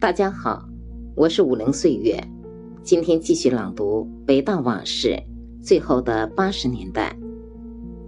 [0.00, 0.68] 大家好，
[1.16, 2.22] 我是武陵岁月，
[2.82, 5.08] 今天继续朗读《北大往事》
[5.60, 7.16] 最后的八十年代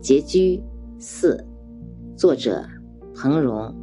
[0.01, 0.61] 结局
[0.99, 1.45] 四，
[2.17, 2.65] 作者
[3.15, 3.75] 彭荣。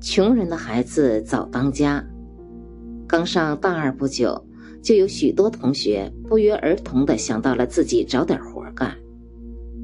[0.00, 2.04] 穷人的孩子早当家，
[3.06, 4.44] 刚上大二不久，
[4.82, 8.96] 就有许多同学不约而同的想到了自己找点活干，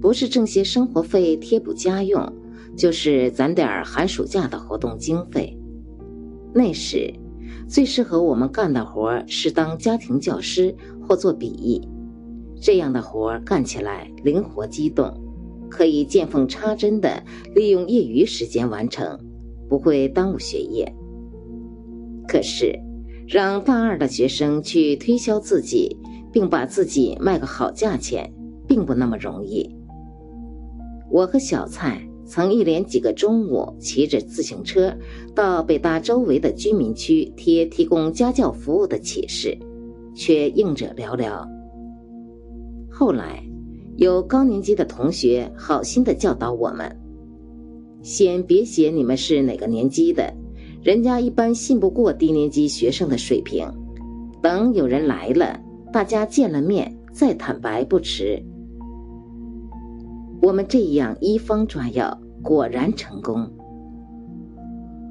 [0.01, 2.21] 不是挣些生活费贴补家用，
[2.79, 5.59] 就是攒点儿寒暑假的活动经费。
[6.55, 7.13] 那时，
[7.69, 11.87] 最适合我们干的活是当家庭教师或做笔译，
[12.63, 15.13] 这样的活干起来灵活机动，
[15.69, 17.23] 可以见缝插针的
[17.55, 19.19] 利用业余时间完成，
[19.69, 20.91] 不会耽误学业。
[22.29, 22.79] 可是，
[23.27, 25.97] 让大二的学生去推销自己，
[26.33, 28.33] 并把自己卖个好价钱，
[28.67, 29.69] 并不那么容易。
[31.11, 32.08] 我和小蔡。
[32.29, 34.95] 曾一连几个中午骑着自行车
[35.35, 39.57] 到北大周围的居民区贴提供家教服务的启事，
[40.15, 41.43] 却应者寥寥。
[42.91, 43.43] 后来，
[43.97, 46.95] 有高年级的同学好心的教导我们：
[48.03, 50.31] 先别写你们是哪个年级的，
[50.83, 53.67] 人家一般信不过低年级学生的水平。
[54.43, 55.59] 等有人来了，
[55.91, 58.45] 大家见了面再坦白不迟。
[60.41, 63.51] 我们这样一方抓药，果然成功。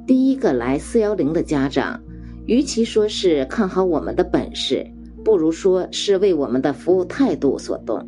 [0.06, 2.02] 第一个来四幺零的家长，
[2.45, 4.89] 与其说是看好我们的本事，
[5.25, 8.08] 不如说是为我们的服务态度所动。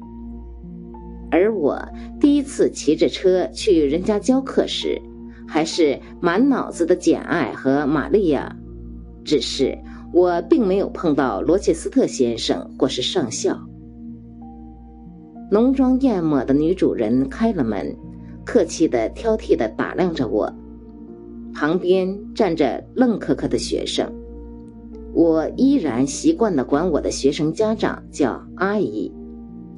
[1.30, 1.78] 而我
[2.22, 5.02] 第一次骑着车去人家教课时，
[5.46, 8.56] 还是满脑子的简爱和玛利亚，
[9.26, 9.78] 只是
[10.14, 13.60] 我并没有碰到罗切斯特先生或是上校。
[15.52, 17.96] 浓妆艳抹的女主人开了门，
[18.46, 20.54] 客气的、挑剔的打量着我。
[21.54, 24.08] 旁边站着愣磕磕的学生，
[25.12, 29.12] 我依然习惯的管我的学生家长叫阿姨，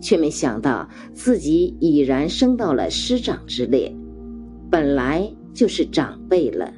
[0.01, 3.95] 却没想到自己已然升到了师长之列，
[4.69, 6.71] 本来就是长辈了。